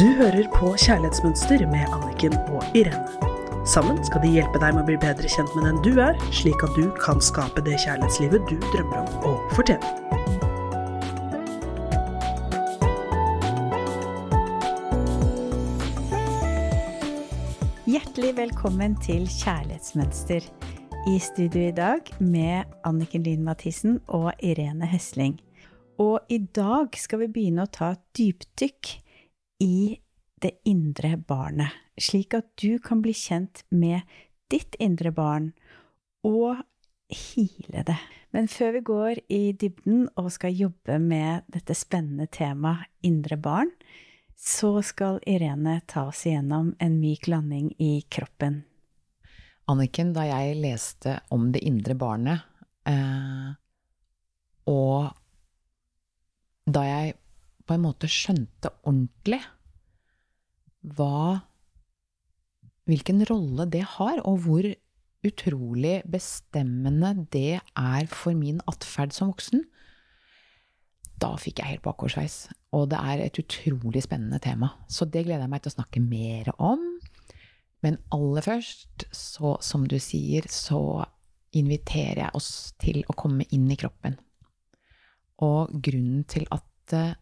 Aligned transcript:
Du 0.00 0.06
hører 0.16 0.46
på 0.54 0.70
Kjærlighetsmønster 0.80 1.66
med 1.68 1.90
Anniken 1.92 2.32
og 2.48 2.62
Irene. 2.78 3.66
Sammen 3.68 3.98
skal 4.06 4.22
de 4.22 4.30
hjelpe 4.32 4.56
deg 4.62 4.72
med 4.72 4.80
å 4.80 4.88
bli 4.88 4.94
bedre 4.96 5.28
kjent 5.28 5.50
med 5.52 5.66
den 5.68 5.80
du 5.84 5.98
er, 6.00 6.16
slik 6.32 6.62
at 6.64 6.72
du 6.72 6.86
kan 6.96 7.20
skape 7.20 7.60
det 7.66 7.74
kjærlighetslivet 7.82 8.46
du 8.48 8.54
drømmer 8.72 9.02
om 9.02 9.26
å 9.28 9.32
fortjene. 9.52 9.84
Hjertelig 17.84 18.32
velkommen 18.40 18.96
til 19.04 19.28
Kjærlighetsmønster. 19.28 20.48
I 21.12 21.18
studio 21.20 21.66
i 21.66 21.76
dag 21.76 22.08
med 22.24 22.72
Anniken 22.88 23.28
Lien 23.28 23.44
Mathisen 23.44 24.00
og 24.08 24.32
Irene 24.40 24.88
Hesling. 24.88 25.36
Og 26.00 26.24
i 26.32 26.40
dag 26.40 26.96
skal 26.96 27.26
vi 27.26 27.32
begynne 27.36 27.68
å 27.68 27.74
ta 27.76 27.92
et 27.98 28.04
dypdykk 28.16 28.96
i 29.60 30.00
det 30.40 30.52
indre 30.64 31.16
barnet, 31.16 31.72
slik 32.00 32.34
at 32.34 32.48
du 32.60 32.78
kan 32.82 33.02
bli 33.04 33.12
kjent 33.16 33.62
med 33.68 34.00
ditt 34.50 34.76
indre 34.80 35.12
barn 35.12 35.52
og 36.26 36.62
hile 37.10 37.84
det. 37.86 37.98
Men 38.30 38.48
før 38.48 38.72
vi 38.78 38.80
går 38.86 39.20
i 39.28 39.42
dybden 39.58 40.06
og 40.20 40.30
skal 40.32 40.56
jobbe 40.56 40.98
med 41.02 41.46
dette 41.50 41.74
spennende 41.76 42.28
temaet 42.30 42.88
indre 43.06 43.36
barn, 43.36 43.72
så 44.40 44.78
skal 44.86 45.20
Irene 45.28 45.80
ta 45.90 46.06
oss 46.08 46.24
igjennom 46.24 46.72
en 46.80 47.00
myk 47.02 47.28
landing 47.28 47.74
i 47.82 48.00
kroppen. 48.08 48.62
Anniken, 49.68 50.14
da 50.16 50.24
jeg 50.24 50.56
leste 50.62 51.18
om 51.34 51.50
det 51.52 51.60
indre 51.68 51.94
barnet, 51.98 52.46
eh, 52.88 53.50
og 54.70 55.10
da 56.70 56.86
jeg 56.86 57.19
på 57.70 57.76
en 57.76 57.86
måte 57.86 58.10
skjønte 58.10 58.74
ordentlig 58.82 59.38
hva 60.98 61.46
Hvilken 62.88 63.20
rolle 63.28 63.68
det 63.70 63.84
har, 63.86 64.18
og 64.26 64.40
hvor 64.42 64.66
utrolig 65.22 66.00
bestemmende 66.10 67.12
det 67.30 67.60
er 67.60 68.08
for 68.10 68.34
min 68.34 68.58
atferd 68.66 69.12
som 69.14 69.30
voksen, 69.30 69.60
da 71.20 71.28
fikk 71.38 71.60
jeg 71.60 71.76
helt 71.76 71.84
bakoversveis. 71.84 72.48
Og 72.74 72.88
det 72.90 72.98
er 72.98 73.22
et 73.22 73.38
utrolig 73.38 74.02
spennende 74.02 74.40
tema. 74.42 74.72
Så 74.90 75.06
det 75.06 75.22
gleder 75.28 75.44
jeg 75.44 75.52
meg 75.52 75.62
til 75.62 75.70
å 75.70 75.76
snakke 75.76 76.02
mer 76.02 76.50
om. 76.56 76.82
Men 77.84 78.00
aller 78.10 78.48
først, 78.48 79.06
så 79.14 79.54
som 79.62 79.86
du 79.86 80.00
sier, 80.02 80.48
så 80.50 81.04
inviterer 81.56 82.24
jeg 82.24 82.36
oss 82.40 82.72
til 82.80 83.04
å 83.06 83.14
komme 83.14 83.46
inn 83.54 83.68
i 83.70 83.78
kroppen. 83.78 84.18
Og 85.44 85.70
grunnen 85.78 86.24
til 86.26 86.48
at 86.50 86.96
eh, 86.96 87.14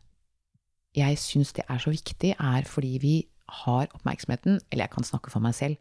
jeg 0.99 1.19
syns 1.23 1.55
det 1.57 1.65
er 1.71 1.81
så 1.83 1.93
viktig, 1.95 2.35
er 2.37 2.69
fordi 2.69 2.99
vi 3.03 3.17
har 3.65 3.89
oppmerksomheten, 3.97 4.61
eller 4.69 4.85
jeg 4.85 4.95
kan 4.95 5.07
snakke 5.07 5.33
for 5.33 5.45
meg 5.45 5.57
selv, 5.57 5.79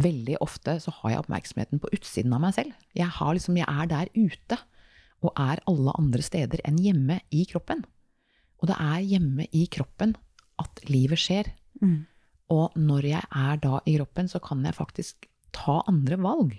veldig 0.00 0.38
ofte 0.40 0.78
så 0.80 0.92
har 1.00 1.12
jeg 1.12 1.22
oppmerksomheten 1.24 1.80
på 1.82 1.90
utsiden 1.92 2.32
av 2.32 2.42
meg 2.44 2.54
selv. 2.56 2.76
Jeg, 2.96 3.10
liksom, 3.10 3.58
jeg 3.60 3.68
er 3.68 3.90
der 3.90 4.12
ute, 4.16 4.58
og 5.22 5.34
er 5.38 5.62
alle 5.70 5.94
andre 5.98 6.24
steder 6.24 6.62
enn 6.66 6.80
hjemme 6.82 7.20
i 7.30 7.44
kroppen. 7.50 7.84
Og 8.62 8.70
det 8.70 8.78
er 8.78 9.04
hjemme 9.12 9.46
i 9.50 9.66
kroppen 9.70 10.16
at 10.62 10.82
livet 10.90 11.20
skjer. 11.20 11.50
Mm. 11.82 12.04
Og 12.52 12.74
når 12.78 13.08
jeg 13.08 13.22
er 13.22 13.62
da 13.62 13.80
i 13.86 13.96
kroppen, 13.96 14.28
så 14.30 14.40
kan 14.42 14.62
jeg 14.66 14.78
faktisk 14.78 15.28
ta 15.54 15.80
andre 15.90 16.18
valg. 16.22 16.54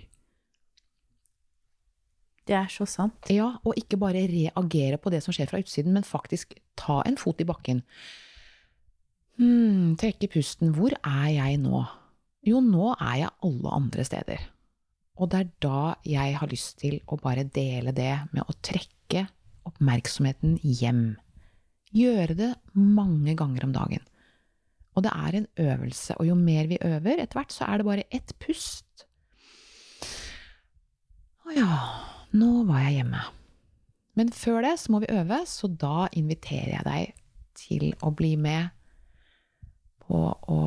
Det 2.44 2.56
er 2.58 2.68
så 2.68 2.84
sant. 2.88 3.30
Ja, 3.32 3.54
og 3.64 3.78
ikke 3.80 3.98
bare 4.00 4.26
reagere 4.28 4.98
på 5.00 5.12
det 5.12 5.22
som 5.24 5.32
skjer 5.32 5.48
fra 5.48 5.62
utsiden, 5.62 5.94
men 5.96 6.04
faktisk 6.04 6.52
ta 6.76 7.00
en 7.08 7.16
fot 7.20 7.40
i 7.40 7.48
bakken. 7.48 7.80
Hmm, 9.40 9.94
trekke 9.98 10.28
pusten. 10.30 10.74
Hvor 10.76 10.92
er 11.00 11.30
jeg 11.34 11.60
nå? 11.62 11.84
Jo, 12.44 12.60
nå 12.60 12.92
er 12.98 13.24
jeg 13.24 13.36
alle 13.48 13.76
andre 13.78 14.04
steder. 14.06 14.44
Og 15.14 15.30
det 15.30 15.40
er 15.40 15.50
da 15.62 15.82
jeg 16.06 16.38
har 16.40 16.50
lyst 16.50 16.80
til 16.82 16.98
å 17.06 17.18
bare 17.22 17.46
dele 17.46 17.94
det 17.96 18.12
med 18.34 18.44
å 18.44 18.56
trekke 18.66 19.24
oppmerksomheten 19.64 20.58
hjem. 20.62 21.14
Gjøre 21.94 22.36
det 22.36 22.50
mange 22.74 23.36
ganger 23.38 23.68
om 23.68 23.74
dagen. 23.74 24.02
Og 24.94 25.06
det 25.06 25.12
er 25.14 25.38
en 25.38 25.46
øvelse, 25.58 26.14
og 26.18 26.26
jo 26.28 26.34
mer 26.38 26.68
vi 26.70 26.78
øver, 26.82 27.18
etter 27.18 27.38
hvert 27.38 27.54
så 27.54 27.66
er 27.66 27.80
det 27.80 27.86
bare 27.88 28.06
ett 28.14 28.34
pust. 28.42 29.06
Å 31.44 31.54
ja, 31.54 31.78
nå 32.34 32.50
var 32.68 32.84
jeg 32.86 33.00
hjemme. 33.00 33.22
Men 34.18 34.30
før 34.34 34.62
det 34.66 34.76
så 34.82 34.94
må 34.94 35.00
vi 35.02 35.10
øve, 35.14 35.40
så 35.46 35.70
da 35.70 36.06
inviterer 36.14 36.76
jeg 36.76 36.86
deg 36.86 37.20
til 37.58 37.90
å 38.02 38.10
bli 38.14 38.34
med 38.38 38.70
på 40.04 40.20
å 40.30 40.62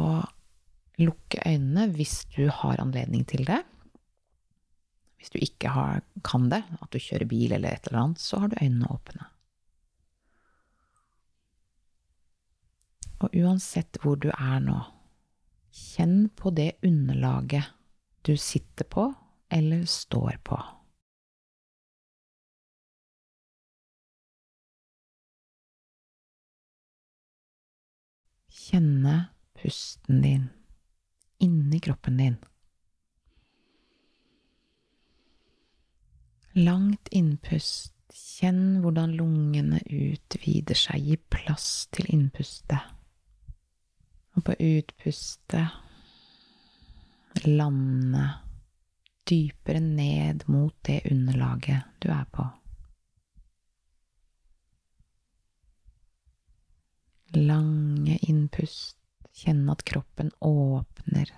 lukke 0.97 1.43
øynene 1.45 1.87
hvis 1.93 2.21
du 2.35 2.47
har 2.51 2.81
anledning 2.81 3.25
til 3.29 3.45
det. 3.47 3.61
Hvis 5.17 5.33
du 5.33 5.39
ikke 5.41 5.71
har, 5.73 6.03
kan 6.25 6.49
det, 6.51 6.61
at 6.81 6.91
du 6.93 6.99
kjører 7.01 7.29
bil 7.29 7.55
eller 7.55 7.73
et 7.73 7.89
eller 7.89 8.03
annet, 8.03 8.21
så 8.21 8.41
har 8.43 8.51
du 8.51 8.59
øynene 8.61 8.91
åpne. 8.93 9.27
Og 13.25 13.33
uansett 13.33 13.97
hvor 14.03 14.19
du 14.21 14.29
er 14.29 14.59
nå, 14.61 14.77
kjenn 15.73 16.27
på 16.37 16.53
det 16.53 16.75
underlaget 16.85 17.73
du 18.27 18.35
sitter 18.37 18.85
på 18.85 19.09
eller 19.53 19.85
står 19.89 20.37
på. 20.45 20.59
Kjenne 28.67 29.15
pusten 29.55 30.21
din 30.21 30.49
inni 31.39 31.79
kroppen 31.79 32.17
din. 32.17 32.35
Langt 36.57 37.07
innpust, 37.11 37.93
kjenn 38.11 38.79
hvordan 38.81 39.13
lungene 39.15 39.79
utvider 39.85 40.75
seg, 40.75 40.99
gi 41.05 41.17
plass 41.31 41.87
til 41.93 42.09
innpustet. 42.11 42.81
Og 44.35 44.43
på 44.45 44.53
utpustet 44.57 45.67
lande 47.45 48.25
dypere 49.29 49.79
ned 49.83 50.43
mot 50.49 50.73
det 50.87 51.01
underlaget 51.11 51.81
du 52.01 52.09
er 52.09 52.25
på. 52.33 52.43
Lange 57.37 58.17
innpust, 58.25 58.97
kjenne 59.37 59.75
at 59.75 59.83
kroppen 59.85 60.31
åpner. 60.41 61.29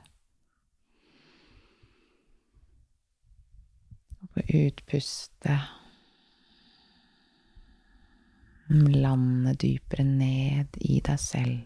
Og 4.19 4.31
på 4.35 4.45
utpustet 4.61 5.75
lande 8.69 9.53
dypere 9.53 10.03
ned 10.05 10.77
i 10.81 10.99
deg 11.01 11.19
selv. 11.19 11.63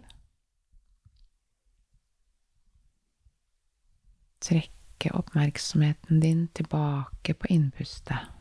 Trekke 4.44 5.12
oppmerksomheten 5.16 6.22
din 6.24 6.48
tilbake 6.56 7.36
på 7.36 7.52
innpustet. 7.52 8.32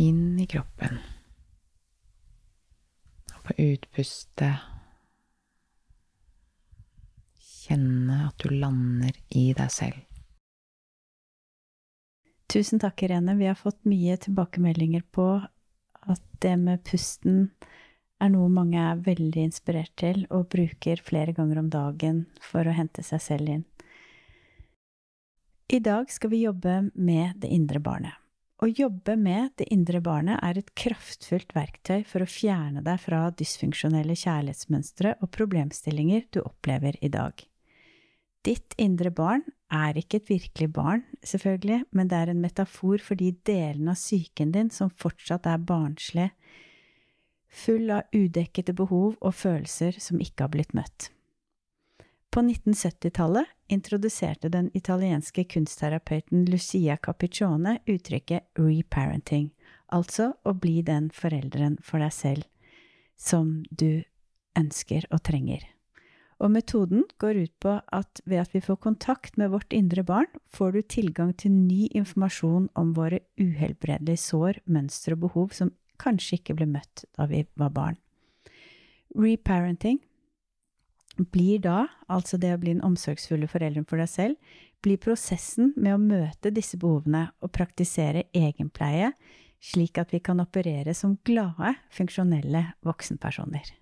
Inn 0.00 0.38
i 0.40 0.46
kroppen. 0.46 0.98
På 3.50 3.62
utpustet 3.62 4.62
kjenne 7.34 8.18
at 8.28 8.38
du 8.38 8.52
lander 8.54 9.16
i 9.34 9.48
deg 9.58 9.72
selv. 9.74 9.96
Tusen 12.46 12.78
takk, 12.78 13.02
Irene. 13.02 13.34
Vi 13.40 13.48
har 13.50 13.58
fått 13.58 13.82
mye 13.90 14.14
tilbakemeldinger 14.22 15.02
på 15.10 15.26
at 15.42 16.22
det 16.46 16.54
med 16.62 16.84
pusten 16.86 17.48
er 18.22 18.30
noe 18.30 18.46
mange 18.54 18.78
er 18.78 19.02
veldig 19.02 19.48
inspirert 19.48 19.96
til 19.98 20.28
og 20.30 20.46
bruker 20.54 21.02
flere 21.02 21.34
ganger 21.34 21.64
om 21.64 21.74
dagen 21.74 22.24
for 22.52 22.62
å 22.62 22.76
hente 22.78 23.02
seg 23.02 23.26
selv 23.26 23.54
inn. 23.56 23.66
I 25.74 25.82
dag 25.82 26.06
skal 26.14 26.30
vi 26.36 26.44
jobbe 26.44 26.84
med 26.94 27.42
det 27.42 27.50
indre 27.50 27.82
barnet. 27.82 28.14
Å 28.60 28.68
jobbe 28.68 29.14
med 29.16 29.54
det 29.56 29.70
indre 29.72 30.02
barnet 30.04 30.36
er 30.44 30.58
et 30.60 30.74
kraftfullt 30.76 31.54
verktøy 31.56 32.02
for 32.04 32.20
å 32.20 32.28
fjerne 32.28 32.82
deg 32.84 32.98
fra 33.00 33.22
dysfunksjonelle 33.32 34.12
kjærlighetsmønstre 34.20 35.14
og 35.24 35.30
problemstillinger 35.32 36.26
du 36.28 36.42
opplever 36.42 36.98
i 37.00 37.08
dag. 37.08 37.40
Ditt 38.44 38.76
indre 38.80 39.12
barn 39.12 39.46
er 39.72 39.96
ikke 39.96 40.20
et 40.20 40.28
virkelig 40.28 40.68
barn, 40.76 41.06
selvfølgelig, 41.24 41.86
men 41.96 42.08
det 42.12 42.18
er 42.18 42.32
en 42.32 42.42
metafor 42.44 43.00
for 43.04 43.16
de 43.16 43.30
delene 43.48 43.94
av 43.94 44.00
psyken 44.00 44.52
din 44.52 44.68
som 44.72 44.92
fortsatt 44.92 45.48
er 45.48 45.64
barnslige, 45.64 46.34
full 47.50 47.88
av 47.96 48.12
udekkede 48.12 48.76
behov 48.76 49.16
og 49.18 49.34
følelser 49.34 49.96
som 49.96 50.20
ikke 50.20 50.44
har 50.44 50.52
blitt 50.52 50.76
møtt. 50.76 51.08
På 52.30 52.40
1970-tallet 52.40 53.46
introduserte 53.66 54.48
den 54.48 54.70
italienske 54.74 55.44
kunstterapeuten 55.44 56.44
Lucia 56.44 56.96
Capiccione 56.96 57.78
uttrykket 57.86 58.54
reparenting, 58.54 59.48
altså 59.90 60.28
å 60.46 60.52
bli 60.54 60.78
den 60.86 61.08
foreldren 61.10 61.74
for 61.82 61.98
deg 61.98 62.12
selv 62.14 62.46
som 63.18 63.64
du 63.70 64.04
ønsker 64.58 65.08
og 65.10 65.24
trenger. 65.26 65.64
Og 66.38 66.52
metoden 66.54 67.02
går 67.18 67.40
ut 67.42 67.54
på 67.60 67.72
at 67.82 68.22
ved 68.24 68.44
at 68.44 68.54
vi 68.54 68.62
får 68.62 68.78
kontakt 68.84 69.34
med 69.36 69.50
vårt 69.50 69.74
indre 69.74 70.04
barn, 70.06 70.30
får 70.54 70.72
du 70.72 70.82
tilgang 70.82 71.32
til 71.34 71.50
ny 71.50 71.88
informasjon 71.90 72.68
om 72.78 72.92
våre 72.94 73.24
uhelbredelige 73.42 74.22
sår, 74.22 74.62
mønstre 74.70 75.18
og 75.18 75.26
behov 75.26 75.50
som 75.58 75.74
kanskje 76.00 76.38
ikke 76.38 76.56
ble 76.62 76.70
møtt 76.78 77.04
da 77.18 77.26
vi 77.28 77.42
var 77.58 77.74
barn. 77.74 77.98
Reparenting 79.18 79.98
blir 81.16 81.60
da, 81.64 81.84
altså 82.08 82.38
det 82.40 82.52
å 82.54 82.60
bli 82.60 82.74
den 82.74 82.84
omsorgsfulle 82.86 83.48
forelderen 83.50 83.86
for 83.88 84.00
deg 84.00 84.10
selv, 84.10 84.52
blir 84.80 85.00
prosessen 85.00 85.74
med 85.76 85.94
å 85.94 86.00
møte 86.00 86.52
disse 86.54 86.78
behovene 86.80 87.26
og 87.44 87.52
praktisere 87.52 88.28
egenpleie, 88.36 89.12
slik 89.60 90.00
at 90.00 90.14
vi 90.14 90.22
kan 90.24 90.40
operere 90.40 90.94
som 90.96 91.18
glade, 91.26 91.74
funksjonelle 91.92 92.64
voksenpersoner. 92.86 93.74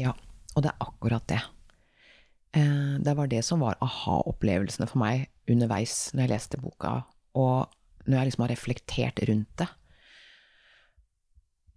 Ja, 0.00 0.14
og 0.54 0.64
det 0.64 0.72
er 0.72 0.86
akkurat 0.86 1.26
det. 1.28 1.42
Eh, 2.56 2.96
det 3.04 3.14
var 3.18 3.28
det 3.28 3.42
som 3.44 3.60
var 3.60 3.78
aha-opplevelsene 3.84 4.88
for 4.88 5.02
meg 5.02 5.28
underveis 5.50 6.14
når 6.14 6.24
jeg 6.24 6.32
leste 6.32 6.60
boka, 6.62 7.02
og 7.36 7.68
når 8.08 8.18
jeg 8.18 8.30
liksom 8.30 8.46
har 8.46 8.54
reflektert 8.54 9.24
rundt 9.28 9.56
det. 9.60 9.68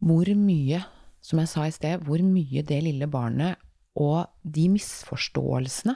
Hvor 0.07 0.29
mye, 0.37 0.83
som 1.25 1.41
jeg 1.41 1.51
sa 1.51 1.65
i 1.67 1.73
sted, 1.73 2.03
hvor 2.05 2.21
mye 2.23 2.63
det 2.63 2.83
lille 2.85 3.07
barnet 3.11 3.57
og 3.97 4.29
de 4.43 4.67
misforståelsene 4.69 5.95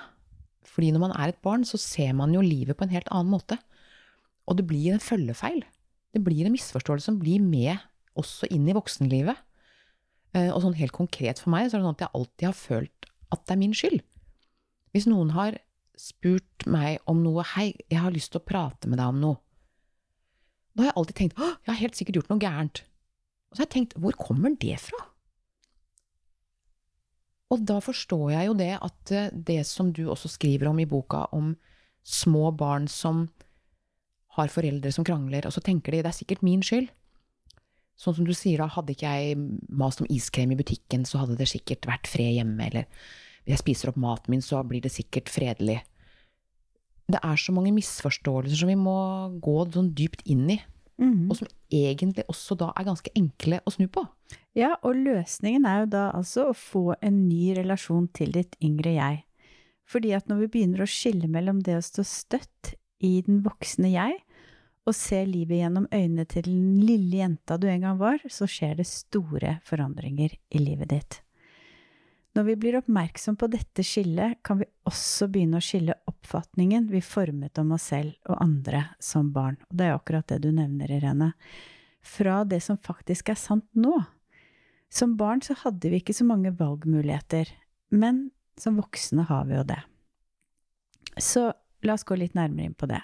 Fordi 0.72 0.90
når 0.94 1.02
man 1.04 1.14
er 1.20 1.32
et 1.32 1.42
barn, 1.44 1.66
så 1.68 1.78
ser 1.78 2.14
man 2.16 2.34
jo 2.34 2.42
livet 2.42 2.78
på 2.78 2.86
en 2.86 2.94
helt 2.94 3.10
annen 3.12 3.34
måte. 3.34 3.58
Og 4.48 4.56
det 4.56 4.64
blir 4.70 4.94
en 4.94 5.04
følgefeil. 5.04 5.66
Det 6.16 6.22
blir 6.24 6.46
en 6.48 6.54
misforståelse 6.56 7.10
som 7.10 7.18
blir 7.20 7.44
med 7.44 7.76
også 8.16 8.48
inn 8.56 8.70
i 8.70 8.76
voksenlivet. 8.78 9.36
Eh, 10.32 10.48
og 10.48 10.62
sånn 10.64 10.78
helt 10.80 10.96
konkret 10.96 11.42
for 11.44 11.52
meg, 11.52 11.68
så 11.68 11.76
er 11.76 11.82
det 11.82 11.88
sånn 11.90 11.98
at 11.98 12.06
jeg 12.06 12.16
alltid 12.22 12.48
har 12.48 12.56
følt 12.56 13.10
at 13.36 13.44
det 13.44 13.56
er 13.56 13.60
min 13.60 13.76
skyld. 13.76 14.00
Hvis 14.96 15.10
noen 15.12 15.34
har 15.36 15.60
spurt 16.00 16.66
meg 16.72 17.04
om 17.12 17.20
noe, 17.24 17.44
hei, 17.56 17.72
jeg 17.92 18.00
har 18.04 18.16
lyst 18.16 18.34
til 18.34 18.42
å 18.42 18.48
prate 18.48 18.88
med 18.88 19.00
deg 19.02 19.12
om 19.12 19.20
noe, 19.22 19.40
da 20.72 20.86
har 20.86 20.92
jeg 20.92 21.00
alltid 21.02 21.20
tenkt 21.20 21.40
å, 21.40 21.52
jeg 21.52 21.74
har 21.74 21.82
helt 21.82 22.00
sikkert 22.00 22.22
gjort 22.22 22.32
noe 22.32 22.44
gærent. 22.44 22.84
Og 23.52 23.58
så 23.58 23.64
har 23.64 23.68
jeg 23.68 23.76
tenkt, 23.76 23.98
hvor 24.00 24.16
kommer 24.20 24.56
det 24.60 24.78
fra? 24.80 25.11
Og 27.52 27.66
da 27.68 27.82
forstår 27.84 28.32
jeg 28.32 28.48
jo 28.48 28.56
det 28.60 28.72
at 28.80 29.14
eh, 29.16 29.32
det 29.34 29.62
som 29.68 29.92
du 29.92 30.06
også 30.10 30.32
skriver 30.32 30.70
om 30.72 30.80
i 30.80 30.88
boka, 30.88 31.26
om 31.36 31.54
små 32.02 32.52
barn 32.58 32.88
som 32.90 33.28
har 34.38 34.52
foreldre 34.52 34.94
som 34.96 35.06
krangler, 35.06 35.46
og 35.46 35.54
så 35.54 35.64
tenker 35.64 35.92
de 35.92 36.04
det 36.06 36.12
er 36.14 36.18
sikkert 36.22 36.46
min 36.48 36.64
skyld. 36.64 36.88
Sånn 38.00 38.16
som 38.18 38.26
du 38.26 38.32
sier 38.34 38.64
da, 38.64 38.70
hadde 38.72 38.96
ikke 38.96 39.12
jeg 39.12 39.36
mast 39.70 40.02
om 40.02 40.10
iskrem 40.10 40.54
i 40.56 40.58
butikken, 40.58 41.04
så 41.06 41.22
hadde 41.22 41.38
det 41.38 41.50
sikkert 41.52 41.86
vært 41.90 42.10
fred 42.10 42.40
hjemme, 42.40 42.70
eller 42.72 42.88
hvis 43.44 43.58
jeg 43.58 43.62
spiser 43.62 43.92
opp 43.92 44.00
maten 44.02 44.34
min, 44.34 44.44
så 44.46 44.64
blir 44.66 44.82
det 44.82 44.94
sikkert 44.94 45.30
fredelig. 45.30 45.82
Det 47.12 47.20
er 47.20 47.38
så 47.38 47.54
mange 47.54 47.74
misforståelser 47.76 48.62
som 48.62 48.72
vi 48.72 48.80
må 48.80 48.96
gå 49.44 49.58
sånn 49.74 49.92
dypt 49.98 50.24
inn 50.32 50.48
i, 50.56 50.58
mm. 51.02 51.28
og 51.30 51.38
som 51.40 51.50
egentlig 51.74 52.26
også 52.32 52.58
da 52.60 52.72
er 52.78 52.88
ganske 52.88 53.14
enkle 53.18 53.62
å 53.66 53.74
snu 53.74 53.88
på. 53.92 54.06
Ja, 54.58 54.76
og 54.86 55.00
løsningen 55.00 55.66
er 55.68 55.84
jo 55.84 55.92
da 55.94 56.06
altså 56.16 56.50
å 56.50 56.58
få 56.58 56.86
en 57.02 57.26
ny 57.28 57.54
relasjon 57.58 58.10
til 58.16 58.34
ditt 58.36 58.58
yngre 58.64 58.96
jeg. 58.98 59.24
Fordi 59.92 60.14
at 60.16 60.30
når 60.30 60.46
vi 60.46 60.52
begynner 60.56 60.86
å 60.86 60.90
skille 60.90 61.28
mellom 61.32 61.62
det 61.66 61.78
å 61.80 61.86
stå 61.86 62.06
støtt 62.08 62.76
i 63.04 63.18
den 63.26 63.42
voksne 63.46 63.92
jeg, 63.92 64.20
og 64.88 64.98
se 64.98 65.20
livet 65.30 65.60
gjennom 65.62 65.86
øynene 65.94 66.26
til 66.30 66.48
den 66.48 66.80
lille 66.82 67.20
jenta 67.20 67.58
du 67.62 67.68
en 67.70 67.84
gang 67.86 68.00
var, 68.00 68.22
så 68.34 68.48
skjer 68.50 68.80
det 68.80 68.88
store 68.90 69.60
forandringer 69.68 70.34
i 70.34 70.62
livet 70.62 70.90
ditt. 70.94 71.20
Når 72.32 72.44
vi 72.48 72.56
blir 72.56 72.78
oppmerksom 72.80 73.36
på 73.36 73.50
dette 73.52 73.84
skillet, 73.84 74.38
kan 74.44 74.62
vi 74.62 74.68
også 74.88 75.28
begynne 75.32 75.60
å 75.60 75.66
skille 75.66 75.98
oppfatningen 76.08 76.88
vi 76.92 77.02
formet 77.04 77.60
om 77.60 77.74
oss 77.76 77.90
selv 77.92 78.16
og 78.30 78.40
andre 78.40 78.86
som 79.04 79.34
barn, 79.36 79.58
og 79.68 79.78
det 79.78 79.90
er 79.90 79.98
akkurat 79.98 80.28
det 80.32 80.40
du 80.46 80.52
nevner, 80.56 80.92
Irene, 80.96 81.34
fra 82.02 82.42
det 82.48 82.62
som 82.64 82.80
faktisk 82.80 83.34
er 83.34 83.40
sant 83.40 83.68
nå. 83.76 83.98
Som 84.92 85.18
barn 85.20 85.44
så 85.44 85.58
hadde 85.60 85.92
vi 85.92 86.00
ikke 86.00 86.16
så 86.16 86.28
mange 86.28 86.54
valgmuligheter, 86.56 87.52
men 87.92 88.30
som 88.60 88.80
voksne 88.80 89.28
har 89.28 89.48
vi 89.50 89.58
jo 89.58 89.66
det. 89.68 89.82
Så 91.20 91.50
la 91.84 91.96
oss 91.98 92.08
gå 92.08 92.16
litt 92.16 92.38
nærmere 92.38 92.70
inn 92.70 92.78
på 92.78 92.88
det. 92.88 93.02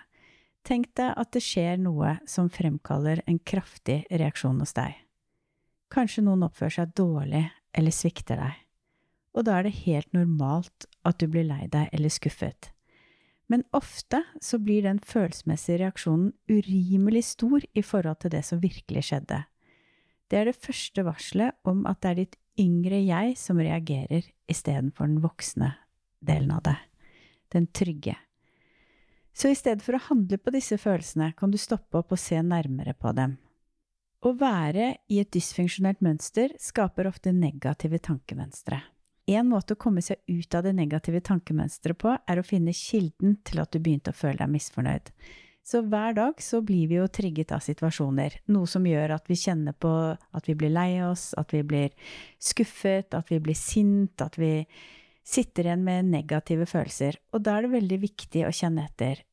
Tenk 0.68 0.90
deg 1.00 1.14
at 1.16 1.32
det 1.36 1.44
skjer 1.44 1.80
noe 1.80 2.18
som 2.28 2.50
fremkaller 2.52 3.22
en 3.28 3.40
kraftig 3.40 4.02
reaksjon 4.12 4.60
hos 4.64 4.76
deg. 4.76 4.96
Kanskje 5.92 6.24
noen 6.26 6.44
oppfører 6.48 6.82
seg 6.82 6.96
dårlig 6.96 7.46
eller 7.78 7.96
svikter 7.96 8.40
deg, 8.42 8.56
og 9.38 9.46
da 9.46 9.60
er 9.60 9.68
det 9.68 9.84
helt 9.86 10.10
normalt 10.18 10.88
at 11.06 11.20
du 11.22 11.28
blir 11.30 11.46
lei 11.46 11.68
deg 11.70 11.92
eller 11.94 12.12
skuffet. 12.14 12.72
Men 13.48 13.64
ofte 13.78 14.24
så 14.44 14.60
blir 14.60 14.84
den 14.84 15.00
følelsesmessige 15.00 15.84
reaksjonen 15.84 16.34
urimelig 16.50 17.24
stor 17.30 17.64
i 17.78 17.84
forhold 17.86 18.20
til 18.24 18.34
det 18.34 18.44
som 18.44 18.64
virkelig 18.64 19.06
skjedde. 19.08 19.44
Det 20.28 20.40
er 20.42 20.50
det 20.50 20.60
første 20.60 21.06
varselet 21.08 21.56
om 21.64 21.86
at 21.88 22.02
det 22.04 22.10
er 22.10 22.20
ditt 22.24 22.38
yngre 22.60 23.00
jeg 23.00 23.38
som 23.40 23.62
reagerer 23.62 24.26
istedenfor 24.52 25.08
den 25.08 25.22
voksne 25.24 25.76
delen 26.26 26.52
av 26.52 26.66
deg, 26.66 26.82
den 27.54 27.70
trygge. 27.72 28.18
Så 29.38 29.54
i 29.54 29.56
stedet 29.56 29.86
for 29.86 29.96
å 29.96 30.06
handle 30.10 30.40
på 30.42 30.52
disse 30.52 30.80
følelsene, 30.82 31.30
kan 31.38 31.54
du 31.54 31.60
stoppe 31.62 32.02
opp 32.02 32.12
og 32.16 32.20
se 32.20 32.42
nærmere 32.42 32.98
på 32.98 33.14
dem. 33.16 33.38
Å 34.26 34.34
være 34.34 34.96
i 35.14 35.22
et 35.22 35.30
dysfunksjonelt 35.32 36.02
mønster 36.02 36.56
skaper 36.60 37.08
ofte 37.08 37.32
negative 37.32 38.02
tankemønstre. 38.02 38.82
En 39.28 39.50
måte 39.50 39.76
å 39.76 39.80
komme 39.80 40.02
seg 40.04 40.22
ut 40.32 40.56
av 40.56 40.64
det 40.64 40.72
negative 40.78 41.20
tankemønsteret 41.28 42.00
på, 42.00 42.14
er 42.16 42.40
å 42.40 42.46
finne 42.48 42.76
kilden 42.76 43.36
til 43.48 43.60
at 43.60 43.74
du 43.74 43.82
begynte 43.84 44.14
å 44.14 44.18
føle 44.18 44.40
deg 44.40 44.54
misfornøyd. 44.54 45.12
Så 45.68 45.82
hver 45.84 46.14
dag 46.16 46.38
så 46.40 46.62
blir 46.64 46.88
vi 46.88 46.96
jo 46.96 47.10
trigget 47.12 47.52
av 47.52 47.60
situasjoner, 47.66 48.38
noe 48.56 48.70
som 48.72 48.86
gjør 48.88 49.18
at 49.18 49.26
vi 49.28 49.36
kjenner 49.36 49.76
på 49.76 49.90
at 50.16 50.48
vi 50.48 50.56
blir 50.56 50.72
lei 50.72 51.02
oss, 51.04 51.34
at 51.36 51.52
vi 51.52 51.60
blir 51.68 51.92
skuffet, 52.40 53.12
at 53.12 53.28
vi 53.28 53.42
blir 53.44 53.58
sint, 53.60 54.24
at 54.24 54.40
vi 54.40 54.64
sitter 55.28 55.68
igjen 55.68 55.84
med 55.84 56.08
negative 56.08 56.70
følelser. 56.72 57.20
Og 57.36 57.44
da 57.44 57.58
er 57.58 57.68
det 57.68 57.74
veldig 57.76 58.00
viktig 58.06 58.46
å 58.48 58.54
kjenne 58.56 58.88
etter 58.88 59.26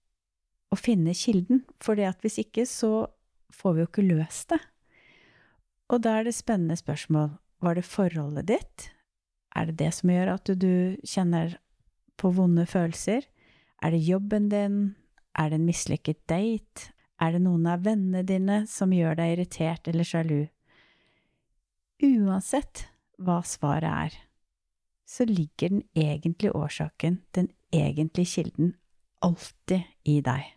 og 0.75 0.81
finne 0.83 1.15
kilden, 1.15 1.63
for 1.79 1.95
hvis 1.95 2.41
ikke 2.43 2.67
så 2.67 3.07
får 3.55 3.77
vi 3.77 3.85
jo 3.85 3.91
ikke 3.93 4.09
løst 4.09 4.51
det. 4.51 4.59
Og 5.95 6.03
da 6.03 6.19
er 6.19 6.27
det 6.27 6.35
spennende 6.35 6.75
spørsmål 6.81 7.37
var 7.63 7.79
det 7.79 7.87
forholdet 7.87 8.51
ditt? 8.51 8.89
Er 9.55 9.71
det 9.71 9.79
det 9.79 9.93
som 9.95 10.11
gjør 10.11 10.35
at 10.35 10.51
du, 10.59 10.97
kjenner 11.07 11.59
på 12.21 12.31
vonde 12.35 12.67
følelser? 12.67 13.27
Er 13.83 13.95
det 13.95 14.03
jobben 14.03 14.49
din? 14.51 14.97
Er 15.39 15.51
det 15.51 15.61
en 15.61 15.69
mislykket 15.69 16.25
date? 16.31 16.91
Er 17.23 17.35
det 17.35 17.45
noen 17.45 17.67
av 17.71 17.85
vennene 17.87 18.25
dine 18.27 18.65
som 18.71 18.93
gjør 18.93 19.19
deg 19.21 19.37
irritert 19.37 19.89
eller 19.91 20.07
sjalu? 20.07 20.41
Uansett 22.03 22.87
hva 23.23 23.39
svaret 23.47 23.91
er, 23.91 24.17
så 25.07 25.27
ligger 25.29 25.71
den 25.71 25.85
egentlige 25.95 26.57
årsaken, 26.59 27.21
den 27.37 27.53
egentlige 27.73 28.33
kilden, 28.33 28.75
alltid 29.23 29.87
i 30.11 30.19
deg. 30.25 30.51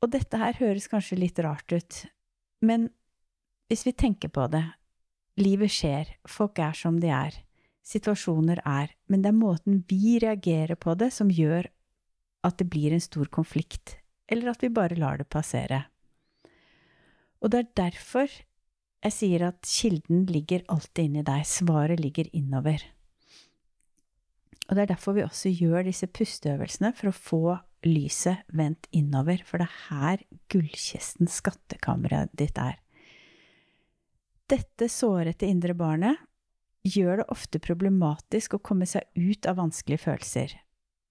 Og 0.00 0.10
dette 0.12 0.40
her 0.40 0.56
høres 0.58 0.88
kanskje 0.92 1.20
litt 1.20 1.38
rart 1.44 1.72
ut, 1.72 2.00
men 2.64 2.88
hvis 3.68 3.84
vi 3.86 3.94
tenker 3.96 4.32
på 4.32 4.48
det, 4.52 4.64
livet 5.40 5.72
skjer, 5.72 6.10
folk 6.28 6.58
er 6.62 6.76
som 6.78 7.00
de 7.02 7.10
er, 7.12 7.36
situasjoner 7.84 8.62
er, 8.64 8.94
men 9.10 9.24
det 9.24 9.32
er 9.32 9.38
måten 9.38 9.82
vi 9.90 10.18
reagerer 10.22 10.78
på 10.80 10.94
det 10.98 11.10
som 11.14 11.32
gjør 11.32 11.68
at 12.44 12.58
det 12.60 12.68
blir 12.72 12.94
en 12.94 13.02
stor 13.02 13.28
konflikt, 13.32 13.98
eller 14.28 14.52
at 14.52 14.64
vi 14.64 14.72
bare 14.72 14.98
lar 14.98 15.20
det 15.20 15.28
passere. 15.32 15.84
Og 17.44 17.52
det 17.52 17.60
er 17.60 17.72
derfor 17.84 18.28
jeg 19.04 19.12
sier 19.12 19.42
at 19.50 19.68
kilden 19.68 20.24
ligger 20.32 20.64
alltid 20.72 21.10
inni 21.10 21.24
deg, 21.26 21.44
svaret 21.44 22.00
ligger 22.00 22.30
innover. 22.32 22.80
Og 24.64 24.76
det 24.76 24.84
er 24.84 24.92
derfor 24.94 25.12
vi 25.18 25.26
også 25.26 25.52
gjør 25.52 25.84
disse 25.84 26.08
pusteøvelsene, 26.08 26.94
for 26.96 27.10
å 27.10 27.16
få 27.16 27.42
lyset 27.84 28.46
vendt 28.56 28.88
innover, 28.96 29.42
for 29.44 29.60
det 29.60 29.68
er 29.68 29.82
her 29.90 30.24
gullkisten, 30.52 31.28
skattkammeret 31.28 32.32
ditt, 32.32 32.56
er. 32.56 32.80
Dette 34.50 34.90
sårete 34.92 35.48
indre 35.48 35.72
barnet 35.74 36.20
gjør 36.84 37.22
det 37.22 37.30
ofte 37.32 37.60
problematisk 37.64 38.58
å 38.58 38.60
komme 38.60 38.84
seg 38.88 39.06
ut 39.16 39.46
av 39.48 39.56
vanskelige 39.56 40.04
følelser, 40.04 40.52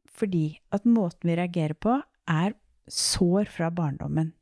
fordi 0.06 0.60
at 0.76 0.86
måten 0.86 1.32
vi 1.32 1.38
reagerer 1.40 1.74
på, 1.74 1.98
er 2.30 2.54
sår 2.86 3.50
fra 3.50 3.72
barndommen. 3.74 4.36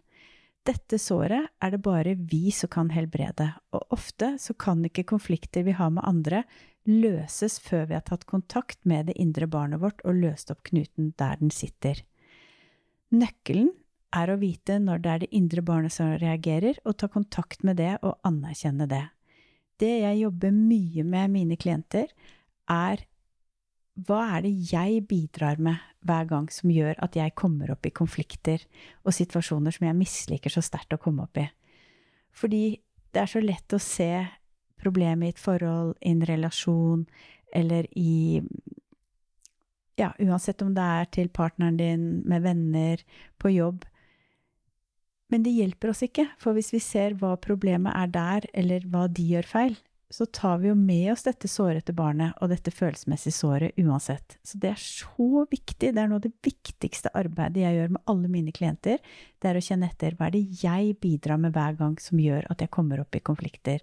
Dette 0.68 1.00
såret 1.02 1.48
er 1.64 1.72
det 1.74 1.80
bare 1.82 2.18
vi 2.20 2.52
som 2.54 2.70
kan 2.70 2.92
helbrede, 2.94 3.48
og 3.74 3.96
ofte 3.96 4.36
så 4.38 4.54
kan 4.54 4.84
ikke 4.86 5.08
konflikter 5.10 5.64
vi 5.66 5.74
har 5.78 5.90
med 5.96 6.06
andre, 6.06 6.44
løses 6.86 7.60
før 7.64 7.88
vi 7.90 7.96
har 7.96 8.04
tatt 8.06 8.28
kontakt 8.30 8.84
med 8.86 9.08
det 9.08 9.16
indre 9.22 9.48
barnet 9.48 9.82
vårt 9.82 10.04
og 10.04 10.20
løst 10.20 10.52
opp 10.52 10.66
knuten 10.68 11.14
der 11.18 11.40
den 11.40 11.54
sitter. 11.54 12.04
Nøkkelen 13.16 13.72
er 14.16 14.32
å 14.32 14.40
vite 14.42 14.78
når 14.82 15.02
det 15.04 15.12
er 15.12 15.24
det 15.24 15.32
indre 15.36 15.64
barnet 15.66 15.94
som 15.96 16.12
reagerer, 16.20 16.80
og 16.86 16.98
ta 17.00 17.08
kontakt 17.12 17.64
med 17.68 17.80
det 17.80 17.96
og 18.02 18.20
anerkjenne 18.28 18.88
det. 18.90 19.06
det 19.80 19.94
jeg 20.04 20.20
jobber 20.22 20.52
mye 20.52 21.04
med 21.04 21.32
mine 21.32 21.58
klienter, 21.58 22.12
er 22.70 23.06
hva 24.08 24.38
er 24.38 24.46
det 24.46 24.52
jeg 24.72 25.02
bidrar 25.08 25.60
med 25.60 25.80
hver 26.08 26.28
gang 26.30 26.48
som 26.54 26.72
gjør 26.72 26.96
at 27.04 27.16
jeg 27.16 27.36
kommer 27.36 27.74
opp 27.74 27.86
i 27.86 27.94
konflikter 27.94 28.64
og 29.04 29.14
situasjoner 29.14 29.74
som 29.76 29.88
jeg 29.88 29.98
misliker 29.98 30.54
så 30.54 30.64
sterkt 30.64 30.96
å 30.96 31.02
komme 31.02 31.26
opp 31.26 31.38
i? 31.42 31.48
Fordi 32.32 32.80
det 33.12 33.22
er 33.22 33.32
så 33.32 33.42
lett 33.44 33.76
å 33.76 33.82
se 33.82 34.12
problemet 34.82 35.28
i 35.28 35.36
et 35.36 35.42
forhold, 35.42 35.96
i 36.00 36.14
en 36.14 36.26
relasjon, 36.26 37.06
eller 37.54 37.88
i 37.98 38.42
Ja, 40.00 40.14
uansett 40.18 40.62
om 40.64 40.72
det 40.74 40.82
er 40.82 41.10
til 41.14 41.28
partneren 41.30 41.76
din, 41.78 42.06
med 42.26 42.42
venner, 42.42 43.04
på 43.38 43.52
jobb. 43.52 43.84
Men 45.32 45.46
det 45.46 45.54
hjelper 45.56 45.94
oss 45.94 46.04
ikke, 46.04 46.28
for 46.42 46.58
hvis 46.58 46.74
vi 46.76 46.82
ser 46.84 47.16
hva 47.20 47.38
problemet 47.40 47.96
er 47.96 48.12
der, 48.12 48.48
eller 48.54 48.84
hva 48.92 49.08
de 49.08 49.24
gjør 49.32 49.48
feil, 49.48 49.78
så 50.12 50.26
tar 50.26 50.58
vi 50.60 50.68
jo 50.68 50.76
med 50.76 51.14
oss 51.14 51.24
dette 51.24 51.48
sårete 51.48 51.94
barnet 51.96 52.36
og 52.44 52.52
dette 52.52 52.74
følelsesmessige 52.76 53.36
såret 53.36 53.78
uansett. 53.80 54.36
Så 54.44 54.60
det 54.60 54.74
er 54.74 54.82
så 54.82 55.46
viktig. 55.48 55.94
Det 55.94 56.02
er 56.02 56.10
noe 56.12 56.20
av 56.20 56.26
det 56.26 56.34
viktigste 56.44 57.14
arbeidet 57.16 57.64
jeg 57.64 57.78
gjør 57.78 57.94
med 57.96 58.04
alle 58.12 58.32
mine 58.32 58.52
klienter. 58.56 59.00
Det 59.40 59.50
er 59.50 59.60
å 59.60 59.64
kjenne 59.64 59.88
etter 59.88 60.18
hva 60.18 60.28
er 60.28 60.36
det 60.36 60.44
jeg 60.60 60.98
bidrar 61.00 61.40
med 61.40 61.56
hver 61.56 61.80
gang 61.80 61.96
som 62.04 62.20
gjør 62.20 62.50
at 62.52 62.64
jeg 62.64 62.74
kommer 62.76 63.04
opp 63.04 63.16
i 63.16 63.24
konflikter 63.24 63.80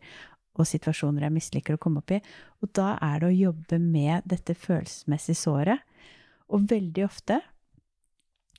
og 0.59 0.67
situasjoner 0.69 1.25
jeg 1.25 1.37
misliker 1.38 1.78
å 1.78 1.81
komme 1.81 2.02
opp 2.02 2.12
i. 2.12 2.21
Og 2.61 2.75
da 2.76 2.97
er 3.00 3.23
det 3.23 3.31
å 3.31 3.38
jobbe 3.38 3.81
med 3.81 4.28
dette 4.28 4.57
følelsesmessige 4.59 5.38
såret. 5.38 5.81
Og 6.52 6.69
veldig 6.69 7.07
ofte 7.07 7.40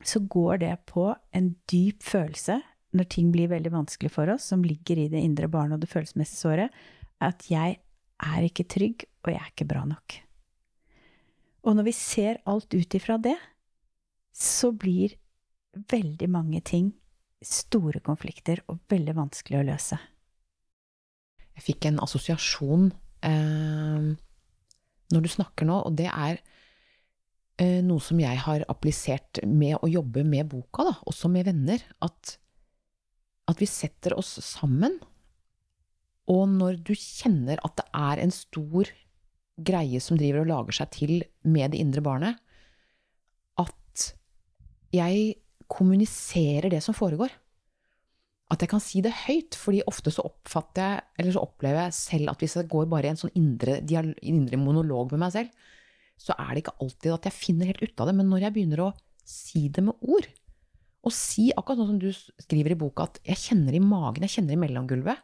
så 0.05 0.22
går 0.24 0.62
det 0.63 0.75
på 0.89 1.12
en 1.36 1.53
dyp 1.69 2.01
følelse 2.08 2.62
når 2.96 3.10
ting 3.13 3.29
blir 3.34 3.51
veldig 3.51 3.72
vanskelig 3.74 4.12
for 4.13 4.31
oss, 4.34 4.48
som 4.50 4.65
ligger 4.65 4.98
i 4.98 5.10
det 5.12 5.22
indre 5.22 5.50
barnet 5.51 5.77
og 5.77 5.84
det 5.84 5.91
følelsesmessige 5.91 6.41
såret, 6.41 6.81
at 7.22 7.46
jeg 7.51 7.77
er 8.19 8.48
ikke 8.48 8.67
trygg, 8.72 9.05
og 9.24 9.31
jeg 9.34 9.41
er 9.41 9.51
ikke 9.51 9.69
bra 9.69 9.84
nok. 9.88 10.19
Og 11.67 11.75
når 11.75 11.89
vi 11.89 11.96
ser 11.96 12.39
alt 12.50 12.74
ut 12.74 12.96
ifra 12.96 13.19
det, 13.22 13.36
så 14.36 14.72
blir 14.72 15.17
veldig 15.91 16.29
mange 16.31 16.62
ting 16.65 16.93
store 17.43 18.01
konflikter 18.03 18.63
og 18.67 18.81
veldig 18.91 19.15
vanskelig 19.15 19.60
å 19.60 19.67
løse. 19.67 20.00
Jeg 21.60 21.65
fikk 21.65 21.89
en 21.89 22.01
assosiasjon 22.03 22.89
eh, 23.27 24.10
når 25.10 25.25
du 25.25 25.29
snakker 25.31 25.67
nå, 25.67 25.79
og 25.88 25.96
det 26.00 26.08
er 26.10 26.39
eh, 27.60 27.79
noe 27.86 28.03
som 28.03 28.19
jeg 28.22 28.39
har 28.46 28.65
applisert 28.72 29.41
med 29.48 29.77
å 29.79 29.89
jobbe 29.91 30.24
med 30.27 30.50
boka, 30.51 30.88
da, 30.88 30.96
også 31.10 31.31
med 31.31 31.50
venner. 31.50 31.84
At, 32.05 32.38
at 33.49 33.61
vi 33.61 33.67
setter 33.69 34.15
oss 34.19 34.35
sammen, 34.45 34.99
og 36.29 36.43
når 36.53 36.77
du 36.85 36.93
kjenner 36.93 37.61
at 37.65 37.79
det 37.79 37.87
er 37.97 38.21
en 38.21 38.33
stor 38.33 38.89
greie 39.59 39.99
som 40.03 40.19
driver 40.19 40.43
og 40.43 40.51
lager 40.51 40.77
seg 40.77 40.91
til 40.93 41.13
med 41.49 41.73
det 41.73 41.81
indre 41.81 42.03
barnet, 42.05 42.37
at 43.59 44.09
jeg 44.93 45.39
kommuniserer 45.69 46.69
det 46.71 46.83
som 46.85 46.97
foregår 46.97 47.33
at 48.49 48.63
jeg 48.63 48.71
kan 48.71 48.81
si 48.81 49.01
det 49.05 49.13
høyt, 49.27 49.53
fordi 49.57 49.83
ofte 49.89 50.11
så 50.13 50.25
oppfatter 50.25 50.81
jeg, 50.81 51.01
eller 51.21 51.35
så 51.35 51.43
opplever 51.45 51.83
jeg 51.85 51.97
selv 51.99 52.31
at 52.31 52.41
hvis 52.41 52.55
jeg 52.57 52.69
går 52.71 52.87
bare 52.89 53.05
i 53.05 53.11
en 53.11 53.19
sånn 53.19 53.35
indre, 53.37 53.77
indre, 53.85 54.57
monolog 54.57 55.13
med 55.13 55.21
meg 55.21 55.35
selv, 55.35 55.67
så 56.19 56.33
er 56.33 56.49
det 56.51 56.63
ikke 56.63 56.79
alltid 56.81 57.13
at 57.13 57.27
jeg 57.29 57.37
finner 57.37 57.69
helt 57.69 57.83
ut 57.83 58.01
av 58.01 58.09
det. 58.09 58.15
Men 58.17 58.31
når 58.31 58.47
jeg 58.47 58.55
begynner 58.55 58.81
å 58.87 58.93
si 59.29 59.67
det 59.69 59.83
med 59.85 60.01
ord, 60.01 60.25
og 61.05 61.15
si 61.15 61.47
akkurat 61.55 61.79
sånn 61.79 61.93
som 61.93 61.99
du 62.01 62.09
skriver 62.43 62.75
i 62.75 62.79
boka, 62.79 63.07
at 63.07 63.21
jeg 63.23 63.39
kjenner 63.39 63.75
i 63.75 63.83
magen, 63.83 64.25
jeg 64.25 64.39
kjenner 64.39 64.57
i 64.57 64.59
mellomgulvet, 64.59 65.21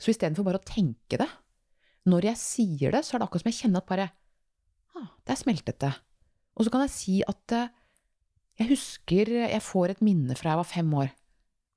så 0.00 0.10
istedenfor 0.10 0.46
bare 0.46 0.58
å 0.58 0.66
tenke 0.66 1.20
det, 1.20 1.28
når 2.10 2.30
jeg 2.30 2.40
sier 2.40 2.94
det, 2.94 3.04
så 3.04 3.14
er 3.14 3.20
det 3.20 3.28
akkurat 3.28 3.44
som 3.44 3.50
jeg 3.52 3.58
kjenner 3.60 3.82
at 3.82 3.90
bare 3.90 4.06
ah, 4.96 5.10
det 5.26 5.34
er 5.34 5.40
smeltete. 5.40 5.90
Og 6.56 6.66
så 6.66 6.72
kan 6.72 6.84
jeg 6.86 6.94
si 6.94 7.16
at 7.28 7.54
eh, 7.56 7.72
jeg 8.60 8.70
husker 8.72 9.32
jeg 9.44 9.64
får 9.64 9.94
et 9.94 10.02
minne 10.04 10.36
fra 10.36 10.54
jeg 10.54 10.60
var 10.60 10.68
fem 10.68 10.94
år. 11.02 11.12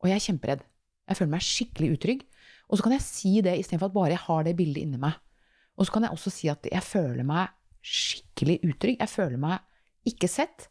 Og 0.03 0.10
jeg 0.10 0.17
er 0.17 0.25
kjemperedd. 0.25 0.63
Jeg 1.08 1.20
føler 1.20 1.34
meg 1.36 1.46
skikkelig 1.46 1.91
utrygg. 1.98 2.24
Og 2.67 2.79
så 2.79 2.86
kan 2.86 2.96
jeg 2.96 3.05
si 3.05 3.34
det 3.46 3.58
istedenfor 3.60 3.91
at 3.91 3.96
bare 3.96 4.15
jeg 4.15 4.24
har 4.25 4.48
det 4.48 4.55
bildet 4.60 4.88
inni 4.88 5.00
meg. 5.00 5.20
Og 5.77 5.88
så 5.88 5.96
kan 5.96 6.08
jeg 6.08 6.15
også 6.15 6.34
si 6.34 6.50
at 6.51 6.67
jeg 6.70 6.86
føler 6.86 7.27
meg 7.27 7.53
skikkelig 7.84 8.60
utrygg. 8.67 9.00
Jeg 9.00 9.12
føler 9.12 9.39
meg 9.39 10.10
ikke 10.10 10.29
sett. 10.32 10.67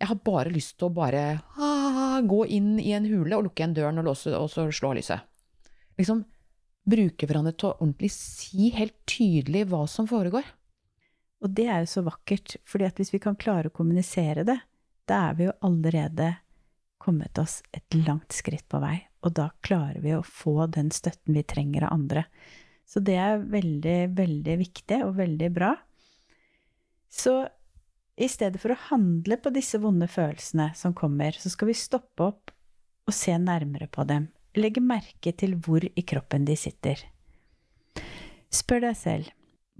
Jeg 0.00 0.08
har 0.08 0.20
bare 0.24 0.52
lyst 0.52 0.78
til 0.80 0.88
å 0.88 0.94
bare 0.96 1.24
ah, 1.60 2.20
gå 2.24 2.44
inn 2.56 2.78
i 2.80 2.94
en 2.96 3.08
hule 3.08 3.36
og 3.36 3.46
lukke 3.46 3.60
igjen 3.62 3.76
døren 3.76 4.00
og, 4.00 4.06
låse, 4.08 4.32
og 4.32 4.48
så 4.52 4.64
slå 4.72 4.94
av 4.94 5.00
lyset. 5.00 5.26
Liksom 6.00 6.22
bruke 6.90 7.28
hverandre 7.28 7.52
til 7.52 7.68
å 7.68 7.76
ordentlig 7.76 8.10
si 8.14 8.70
helt 8.74 8.96
tydelig 9.08 9.66
hva 9.68 9.84
som 9.90 10.08
foregår. 10.08 10.46
Og 11.44 11.52
det 11.56 11.66
er 11.72 11.84
jo 11.84 11.92
så 11.92 12.04
vakkert, 12.04 12.56
fordi 12.68 12.88
at 12.88 13.00
hvis 13.00 13.12
vi 13.14 13.20
kan 13.22 13.36
klare 13.40 13.70
å 13.70 13.76
kommunisere 13.76 14.44
det, 14.48 14.56
da 15.08 15.26
er 15.28 15.36
vi 15.38 15.46
jo 15.48 15.56
allerede 15.66 16.34
kommet 17.00 17.38
oss 17.40 17.60
et 17.76 17.96
langt 17.96 18.34
skritt 18.36 18.66
på 18.68 18.80
vei, 18.82 18.98
og 19.24 19.32
da 19.36 19.48
klarer 19.64 20.00
vi 20.04 20.12
å 20.16 20.24
få 20.24 20.66
den 20.72 20.90
støtten 20.92 21.36
vi 21.36 21.44
trenger 21.48 21.88
av 21.88 21.96
andre. 21.96 22.26
Så 22.88 23.00
det 23.04 23.16
er 23.22 23.40
veldig, 23.52 24.12
veldig 24.18 24.56
viktig 24.60 25.00
og 25.06 25.16
veldig 25.20 25.48
bra. 25.54 25.74
Så 27.10 27.44
i 28.20 28.28
stedet 28.28 28.60
for 28.60 28.74
å 28.74 28.82
handle 28.90 29.38
på 29.40 29.52
disse 29.54 29.80
vonde 29.80 30.08
følelsene 30.10 30.70
som 30.76 30.92
kommer, 30.96 31.32
så 31.32 31.52
skal 31.52 31.70
vi 31.70 31.78
stoppe 31.78 32.26
opp 32.26 32.52
og 33.08 33.16
se 33.16 33.32
nærmere 33.40 33.88
på 33.88 34.04
dem. 34.08 34.28
Legge 34.58 34.82
merke 34.84 35.32
til 35.32 35.56
hvor 35.62 35.84
i 35.84 36.04
kroppen 36.04 36.44
de 36.44 36.56
sitter. 36.58 37.00
Spør 38.50 38.84
deg 38.88 38.98
selv, 38.98 39.30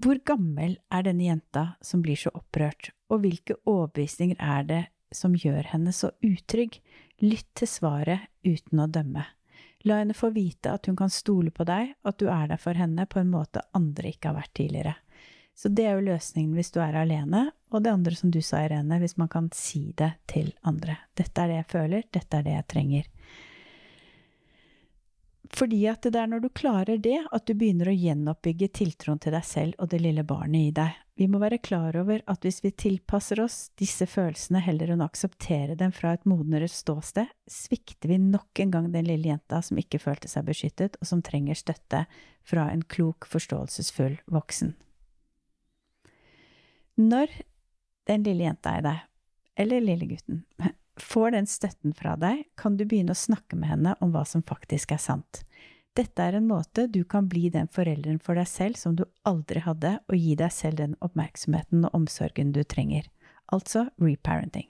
hvor 0.01 0.17
gammel 0.25 0.77
er 0.89 1.05
denne 1.05 1.27
jenta 1.27 1.65
som 1.85 2.01
blir 2.01 2.17
så 2.17 2.31
opprørt, 2.33 2.89
og 3.11 3.21
hvilke 3.21 3.59
overbevisninger 3.69 4.39
er 4.41 4.65
det 4.65 4.81
som 5.13 5.35
gjør 5.37 5.67
henne 5.73 5.93
så 5.93 6.09
utrygg? 6.25 6.79
Lytt 7.21 7.51
til 7.59 7.69
svaret 7.69 8.25
uten 8.47 8.81
å 8.81 8.89
dømme. 8.89 9.27
La 9.85 9.99
henne 9.99 10.15
få 10.17 10.31
vite 10.33 10.73
at 10.73 10.87
hun 10.89 10.97
kan 10.97 11.11
stole 11.13 11.53
på 11.53 11.65
deg, 11.69 11.93
at 12.01 12.17
du 12.17 12.29
er 12.33 12.49
der 12.49 12.61
for 12.61 12.77
henne 12.77 13.05
på 13.09 13.21
en 13.21 13.29
måte 13.29 13.61
andre 13.77 14.13
ikke 14.13 14.31
har 14.31 14.39
vært 14.39 14.55
tidligere. 14.57 14.95
Så 15.53 15.69
det 15.69 15.85
er 15.85 15.99
jo 15.99 16.07
løsningen 16.09 16.55
hvis 16.57 16.73
du 16.73 16.79
er 16.81 16.97
alene, 16.97 17.51
og 17.71 17.83
det 17.83 17.93
andre 17.93 18.15
som 18.15 18.31
du 18.31 18.41
sa, 18.43 18.65
Irene, 18.65 18.99
hvis 18.99 19.17
man 19.17 19.29
kan 19.31 19.47
si 19.55 19.93
det 19.97 20.11
til 20.27 20.51
andre. 20.67 20.97
Dette 21.15 21.43
er 21.43 21.51
det 21.51 21.59
jeg 21.61 21.71
føler, 21.71 22.07
dette 22.11 22.37
er 22.37 22.47
det 22.47 22.55
jeg 22.57 22.67
trenger. 22.73 23.07
Fordi 25.51 25.81
at 25.91 26.05
det 26.07 26.15
er 26.15 26.29
når 26.31 26.45
du 26.45 26.49
klarer 26.55 26.99
det, 27.01 27.17
at 27.27 27.47
du 27.47 27.55
begynner 27.59 27.89
å 27.91 27.95
gjenoppbygge 27.95 28.69
tiltroen 28.75 29.19
til 29.19 29.33
deg 29.35 29.43
selv 29.47 29.81
og 29.83 29.89
det 29.91 29.99
lille 29.99 30.23
barnet 30.27 30.69
i 30.69 30.75
deg. 30.75 30.99
Vi 31.19 31.27
må 31.29 31.41
være 31.41 31.59
klar 31.61 31.95
over 31.99 32.23
at 32.31 32.45
hvis 32.47 32.61
vi 32.63 32.71
tilpasser 32.71 33.41
oss 33.43 33.57
disse 33.77 34.07
følelsene 34.09 34.61
heller 34.63 34.93
enn 34.93 35.03
å 35.03 35.09
akseptere 35.11 35.75
dem 35.77 35.91
fra 35.93 36.15
et 36.15 36.23
modnere 36.29 36.69
ståsted, 36.71 37.27
svikter 37.51 38.13
vi 38.13 38.19
nok 38.23 38.63
en 38.63 38.71
gang 38.73 38.87
den 38.93 39.09
lille 39.09 39.33
jenta 39.33 39.59
som 39.65 39.79
ikke 39.81 39.99
følte 40.01 40.31
seg 40.31 40.47
beskyttet, 40.47 40.95
og 41.01 41.09
som 41.11 41.21
trenger 41.21 41.59
støtte 41.59 42.05
fra 42.47 42.69
en 42.71 42.81
klok, 42.87 43.27
forståelsesfull 43.29 44.17
voksen. 44.31 44.73
Når 47.01 47.35
den 48.09 48.23
lille 48.25 48.47
jenta 48.47 48.77
i 48.77 48.85
deg, 48.85 49.03
eller 49.61 49.83
lille 49.83 50.07
gutten, 50.09 50.43
får 51.11 51.35
den 51.37 51.47
støtten 51.49 51.95
fra 51.97 52.15
deg, 52.19 52.45
kan 52.59 52.77
du 52.77 52.85
begynne 52.85 53.15
å 53.15 53.21
snakke 53.21 53.57
med 53.59 53.71
henne 53.71 53.95
om 54.01 54.13
hva 54.13 54.25
som 54.27 54.43
faktisk 54.45 54.93
er 54.95 55.01
sant. 55.01 55.43
Dette 55.97 56.23
er 56.23 56.37
en 56.37 56.47
måte 56.47 56.85
du 56.87 57.01
kan 57.03 57.27
bli 57.27 57.49
den 57.51 57.67
forelderen 57.67 58.21
for 58.23 58.39
deg 58.39 58.47
selv 58.47 58.79
som 58.79 58.95
du 58.95 59.03
aldri 59.27 59.63
hadde, 59.65 59.97
og 60.07 60.15
gi 60.15 60.37
deg 60.39 60.53
selv 60.55 60.79
den 60.79 60.95
oppmerksomheten 61.03 61.83
og 61.89 61.97
omsorgen 61.97 62.53
du 62.55 62.61
trenger. 62.63 63.09
Altså 63.51 63.89
reparenting. 63.99 64.69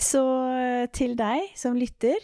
Så 0.00 0.22
til 0.96 1.12
deg 1.18 1.52
som 1.58 1.76
lytter, 1.76 2.16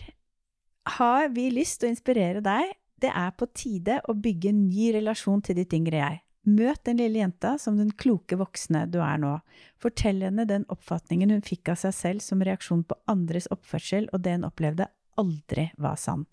har 0.99 1.29
vi 1.35 1.51
lyst 1.53 1.83
til 1.83 1.91
å 1.91 1.95
inspirere 1.95 2.41
deg. 2.45 2.73
Det 2.99 3.11
er 3.13 3.35
på 3.37 3.47
tide 3.55 4.01
å 4.09 4.17
bygge 4.17 4.51
en 4.51 4.65
ny 4.71 4.89
relasjon 4.97 5.45
til 5.45 5.61
ditt 5.61 5.77
yngre 5.77 6.01
jeg. 6.01 6.23
Møt 6.47 6.85
den 6.87 7.01
lille 7.01 7.19
jenta 7.21 7.57
som 7.59 7.77
den 7.77 7.91
kloke 7.93 8.39
voksne 8.41 8.87
du 8.93 9.01
er 9.05 9.19
nå. 9.21 9.35
Fortell 9.83 10.23
henne 10.25 10.47
den 10.49 10.65
oppfatningen 10.73 11.35
hun 11.35 11.43
fikk 11.45 11.73
av 11.75 11.81
seg 11.83 11.97
selv 11.97 12.25
som 12.25 12.45
reaksjon 12.45 12.85
på 12.89 12.97
andres 13.11 13.51
oppførsel 13.55 14.09
og 14.13 14.23
det 14.25 14.39
hun 14.39 14.47
opplevde 14.49 14.89
aldri 15.19 15.69
var 15.77 15.99
sann. 16.01 16.25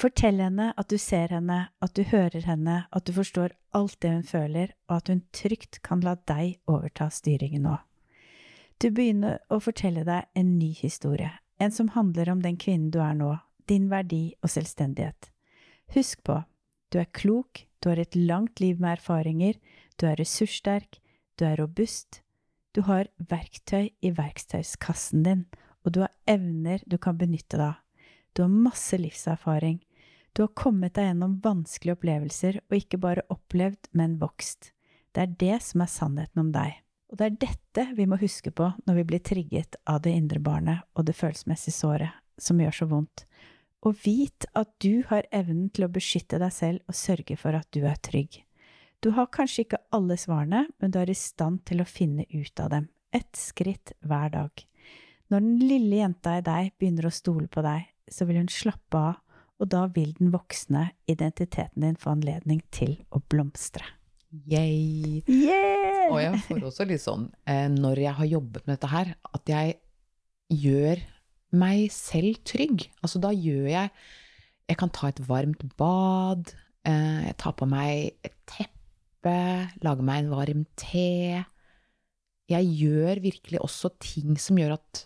Fortell 0.00 0.40
henne 0.40 0.70
at 0.80 0.88
du 0.88 0.96
ser 0.98 1.34
henne, 1.34 1.66
at 1.84 1.94
du 1.94 2.02
hører 2.08 2.46
henne, 2.46 2.84
at 2.90 3.04
du 3.04 3.12
forstår 3.12 3.52
alt 3.76 3.98
det 4.00 4.12
hun 4.14 4.24
føler, 4.24 4.72
og 4.88 4.96
at 4.96 5.10
hun 5.12 5.22
trygt 5.36 5.82
kan 5.84 6.00
la 6.00 6.16
deg 6.28 6.56
overta 6.70 7.10
styringen 7.12 7.66
nå. 7.68 7.76
Du 8.80 8.88
begynner 8.90 9.38
å 9.52 9.60
fortelle 9.62 10.04
deg 10.08 10.30
en 10.38 10.56
ny 10.58 10.72
historie, 10.74 11.30
en 11.60 11.70
som 11.70 11.92
handler 11.94 12.32
om 12.32 12.40
den 12.42 12.56
kvinnen 12.56 12.90
du 12.90 12.98
er 13.04 13.14
nå, 13.14 13.36
din 13.68 13.90
verdi 13.92 14.32
og 14.42 14.50
selvstendighet. 14.50 15.28
Husk 15.94 16.24
på, 16.24 16.40
du 16.92 17.00
er 17.00 17.08
klok, 17.16 17.64
du 17.80 17.90
har 17.90 17.98
et 17.98 18.16
langt 18.16 18.60
liv 18.60 18.80
med 18.80 18.98
erfaringer, 18.98 19.56
du 19.96 20.06
er 20.06 20.18
ressurssterk, 20.20 21.00
du 21.40 21.46
er 21.48 21.56
robust, 21.58 22.20
du 22.72 22.84
har 22.86 23.08
verktøy 23.16 23.90
i 24.00 24.12
verktøyskassen 24.16 25.24
din, 25.26 25.46
og 25.84 25.94
du 25.94 26.02
har 26.04 26.12
evner 26.30 26.84
du 26.86 26.98
kan 26.98 27.18
benytte 27.18 27.58
deg 27.58 27.72
av. 27.72 27.80
Du 28.32 28.40
har 28.46 28.52
masse 28.52 28.96
livserfaring. 28.96 29.82
Du 30.32 30.40
har 30.46 30.54
kommet 30.56 30.94
deg 30.96 31.10
gjennom 31.10 31.34
vanskelige 31.44 31.98
opplevelser 31.98 32.62
og 32.62 32.76
ikke 32.78 33.00
bare 33.02 33.26
opplevd, 33.28 33.90
men 33.92 34.16
vokst. 34.22 34.70
Det 35.12 35.26
er 35.26 35.34
det 35.42 35.58
som 35.66 35.84
er 35.84 35.92
sannheten 35.92 36.40
om 36.40 36.52
deg. 36.54 36.78
Og 37.12 37.18
det 37.20 37.26
er 37.26 37.40
dette 37.44 37.84
vi 37.98 38.06
må 38.08 38.16
huske 38.22 38.54
på 38.56 38.70
når 38.86 39.02
vi 39.02 39.04
blir 39.10 39.20
trigget 39.20 39.76
av 39.84 40.00
det 40.06 40.14
indre 40.16 40.40
barnet 40.40 40.86
og 40.96 41.04
det 41.04 41.18
følelsesmessige 41.18 41.76
såret 41.76 42.16
som 42.40 42.60
gjør 42.62 42.78
så 42.78 42.88
vondt. 42.88 43.26
Og 43.82 43.98
vit 44.04 44.46
at 44.58 44.70
du 44.82 45.02
har 45.08 45.26
evnen 45.34 45.68
til 45.74 45.88
å 45.88 45.92
beskytte 45.92 46.38
deg 46.38 46.54
selv 46.54 46.90
og 46.90 46.96
sørge 46.96 47.36
for 47.40 47.56
at 47.58 47.68
du 47.74 47.82
er 47.88 47.98
trygg. 47.98 48.42
Du 49.02 49.10
har 49.16 49.32
kanskje 49.34 49.64
ikke 49.64 49.80
alle 49.90 50.14
svarene, 50.20 50.68
men 50.78 50.92
du 50.94 51.00
er 51.00 51.10
i 51.10 51.18
stand 51.18 51.64
til 51.66 51.82
å 51.82 51.88
finne 51.88 52.22
ut 52.30 52.62
av 52.62 52.70
dem, 52.70 52.86
ett 53.10 53.34
skritt 53.34 53.96
hver 54.06 54.30
dag. 54.30 54.62
Når 55.32 55.42
den 55.42 55.64
lille 55.64 55.98
jenta 55.98 56.36
i 56.38 56.44
deg 56.46 56.70
begynner 56.78 57.08
å 57.08 57.14
stole 57.14 57.48
på 57.50 57.64
deg, 57.66 57.88
så 58.06 58.28
vil 58.28 58.38
hun 58.42 58.52
slappe 58.52 59.00
av, 59.00 59.18
og 59.62 59.70
da 59.70 59.86
vil 59.94 60.12
den 60.18 60.30
voksne 60.34 60.88
identiteten 61.10 61.82
din 61.82 61.98
få 61.98 62.14
anledning 62.14 62.62
til 62.74 62.96
å 63.10 63.22
blomstre. 63.30 63.84
Yay! 64.30 65.22
Yeah! 65.26 66.08
Og 66.12 66.20
jeg 66.22 66.38
får 66.46 66.68
også 66.70 66.86
litt 66.88 67.02
sånn, 67.02 67.26
eh, 67.46 67.66
når 67.72 68.04
jeg 68.04 68.14
har 68.20 68.30
jobbet 68.30 68.66
med 68.66 68.76
dette 68.76 68.90
her, 68.92 69.12
at 69.34 69.52
jeg 69.52 69.76
gjør 70.52 71.02
meg 71.52 71.90
selv 71.94 72.38
trygg. 72.48 72.86
Altså 73.04 73.20
da 73.22 73.30
gjør 73.34 73.68
jeg 73.70 73.90
Jeg 74.70 74.78
kan 74.78 74.90
ta 74.94 75.08
et 75.10 75.18
varmt 75.28 75.62
bad, 75.76 76.52
eh, 76.86 77.26
jeg 77.26 77.36
tar 77.42 77.52
på 77.58 77.66
meg 77.68 78.12
et 78.24 78.34
teppe, 78.48 79.34
lager 79.82 80.02
meg 80.06 80.22
en 80.22 80.30
varm 80.30 80.62
te. 80.78 81.44
Jeg 82.48 82.68
gjør 82.78 83.20
virkelig 83.20 83.60
også 83.60 83.90
ting 84.00 84.38
som 84.40 84.56
gjør 84.56 84.76
at 84.78 85.02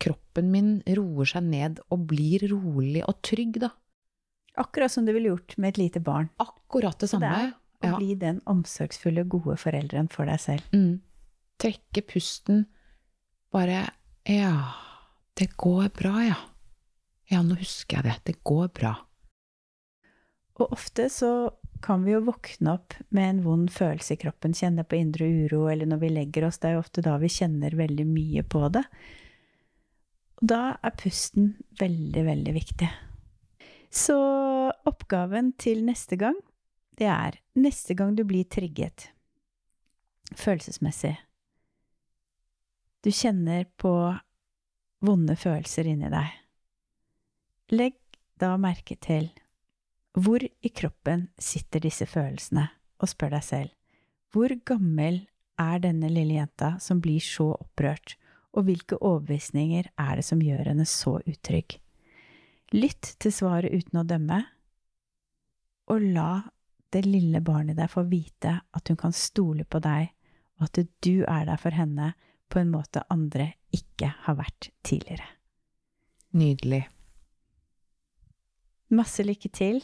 kroppen 0.00 0.48
min 0.54 0.70
roer 0.96 1.28
seg 1.28 1.42
ned 1.50 1.82
og 1.90 2.06
blir 2.10 2.46
rolig 2.54 3.02
og 3.06 3.18
trygg, 3.26 3.58
da. 3.66 3.70
Akkurat 4.56 4.90
som 4.94 5.04
du 5.04 5.12
ville 5.12 5.32
gjort 5.34 5.58
med 5.58 5.74
et 5.74 5.78
lite 5.82 6.00
barn. 6.00 6.30
Akkurat 6.40 6.96
det 7.02 7.10
Så 7.10 7.18
det 7.18 7.28
samme. 7.28 7.52
er 7.82 7.90
å 7.92 7.98
bli 7.98 8.14
den 8.14 8.40
omsorgsfulle, 8.46 9.26
gode 9.28 9.58
foreldren 9.60 10.08
for 10.08 10.24
deg 10.30 10.40
selv. 10.40 10.62
Mm. 10.72 11.00
Trekke 11.60 12.02
pusten. 12.06 12.64
Bare 13.52 13.90
Ja, 14.24 14.72
det 15.38 15.50
går 15.56 15.88
bra, 15.96 16.14
ja. 16.24 16.38
Ja, 17.32 17.40
nå 17.42 17.56
husker 17.58 17.98
jeg 17.98 18.06
det. 18.06 18.16
Det 18.28 18.36
går 18.46 18.68
bra. 18.76 18.94
Og 20.60 20.74
ofte 20.76 21.08
så 21.10 21.50
kan 21.84 22.04
vi 22.06 22.14
jo 22.14 22.22
våkne 22.24 22.76
opp 22.78 22.94
med 23.12 23.28
en 23.28 23.40
vond 23.44 23.72
følelse 23.72 24.14
i 24.14 24.20
kroppen, 24.20 24.54
kjenne 24.56 24.86
på 24.88 24.96
indre 24.96 25.26
uro, 25.26 25.66
eller 25.68 25.88
når 25.90 26.00
vi 26.04 26.12
legger 26.14 26.46
oss. 26.46 26.60
Det 26.60 26.70
er 26.70 26.76
jo 26.76 26.84
ofte 26.84 27.04
da 27.04 27.16
vi 27.20 27.32
kjenner 27.32 27.76
veldig 27.76 28.06
mye 28.08 28.44
på 28.46 28.62
det. 28.72 28.84
Og 30.38 30.46
da 30.54 30.60
er 30.80 30.96
pusten 31.00 31.52
veldig, 31.80 32.24
veldig 32.28 32.54
viktig. 32.54 32.90
Så 33.94 34.16
oppgaven 34.88 35.52
til 35.60 35.84
neste 35.86 36.18
gang, 36.20 36.38
det 36.98 37.10
er 37.10 37.38
neste 37.58 37.94
gang 37.98 38.14
du 38.16 38.24
blir 38.26 38.46
trigget, 38.50 39.10
følelsesmessig, 40.34 41.14
du 43.04 43.10
kjenner 43.12 43.66
på 43.76 43.92
vonde 45.04 45.36
følelser 45.36 45.88
inni 45.90 46.10
deg, 46.12 46.32
legg 47.74 47.98
da 48.40 48.54
merke 48.60 48.96
til 49.00 49.30
hvor 50.14 50.42
i 50.42 50.70
kroppen 50.70 51.28
sitter 51.42 51.82
disse 51.82 52.06
følelsene, 52.06 52.68
og 53.02 53.10
spør 53.10 53.34
deg 53.34 53.44
selv, 53.44 53.70
hvor 54.30 54.52
gammel 54.66 55.24
er 55.60 55.80
denne 55.82 56.10
lille 56.10 56.38
jenta 56.38 56.76
som 56.82 57.00
blir 57.02 57.22
så 57.22 57.50
opprørt, 57.56 58.14
og 58.54 58.68
hvilke 58.68 59.00
overbevisninger 59.02 59.90
er 59.98 60.12
det 60.20 60.26
som 60.26 60.42
gjør 60.42 60.70
henne 60.70 60.86
så 60.86 61.16
utrygg? 61.26 61.80
Lytt 62.74 63.16
til 63.22 63.34
svaret 63.34 63.74
uten 63.74 64.00
å 64.00 64.06
dømme, 64.06 64.40
og 65.90 66.06
la 66.14 66.44
det 66.94 67.02
lille 67.06 67.42
barnet 67.44 67.76
deg 67.78 67.90
få 67.90 68.06
vite 68.06 68.54
at 68.62 68.90
hun 68.90 68.98
kan 68.98 69.14
stole 69.14 69.66
på 69.66 69.82
deg, 69.82 70.14
og 70.60 70.68
at 70.68 70.84
du 71.02 71.26
er 71.26 71.48
der 71.50 71.58
for 71.58 71.74
henne 71.74 72.12
på 72.48 72.62
en 72.62 72.70
måte 72.70 73.02
andre 73.10 73.50
ikke 73.74 74.12
har 74.26 74.38
vært 74.38 74.70
tidligere. 74.86 75.26
Nydelig. 76.34 76.84
Masse 78.94 79.24
lykke 79.26 79.50
til. 79.54 79.82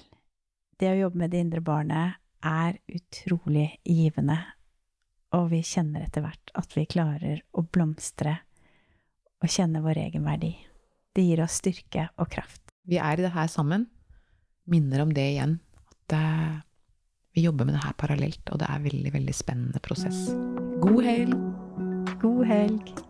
Det 0.80 0.90
å 0.92 0.98
jobbe 1.04 1.22
med 1.22 1.32
det 1.34 1.42
indre 1.44 1.62
barnet 1.64 2.18
er 2.46 2.78
utrolig 2.88 3.68
givende, 3.84 4.38
og 5.36 5.50
vi 5.52 5.60
kjenner 5.66 6.06
etter 6.06 6.24
hvert 6.24 6.52
at 6.56 6.72
vi 6.76 6.86
klarer 6.88 7.42
å 7.52 7.64
blomstre 7.66 8.38
og 9.40 9.52
kjenne 9.52 9.82
vår 9.84 10.00
egen 10.06 10.24
verdi. 10.26 10.54
Det 11.14 11.24
gir 11.26 11.42
oss 11.44 11.58
styrke 11.60 12.08
og 12.16 12.30
kraft. 12.32 12.62
Vi 12.88 12.98
er 12.98 13.18
i 13.18 13.26
det 13.26 13.34
her 13.34 13.50
sammen. 13.50 13.88
Minner 14.70 15.04
om 15.04 15.12
det 15.14 15.26
igjen. 15.34 15.58
At 15.90 16.16
eh, 16.16 16.58
vi 17.36 17.44
jobber 17.44 17.68
med 17.68 17.76
det 17.76 17.84
her 17.84 17.96
parallelt, 17.98 18.42
og 18.50 18.62
det 18.62 18.70
er 18.70 18.88
veldig, 18.88 19.14
veldig 19.18 19.36
spennende 19.36 19.82
prosess. 19.84 20.30
God 20.82 21.04
helg! 21.06 21.36
God 22.22 22.44
helg! 22.48 23.09